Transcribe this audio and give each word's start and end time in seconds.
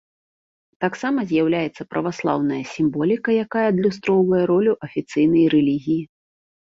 Таксама 0.83 1.19
з'яўляецца 1.31 1.81
праваслаўная 1.91 2.59
сімволіка, 2.73 3.29
якая 3.45 3.65
адлюстроўвае 3.75 4.43
ролю 4.53 4.73
афіцыйнай 4.89 5.45
рэлігіі. 5.57 6.01